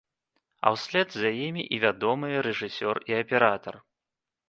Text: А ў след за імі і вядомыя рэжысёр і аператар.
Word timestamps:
А 0.67 0.71
ў 0.75 0.79
след 0.83 1.07
за 1.17 1.29
імі 1.49 1.63
і 1.77 1.81
вядомыя 1.85 2.37
рэжысёр 2.49 2.95
і 3.13 3.21
аператар. 3.23 3.75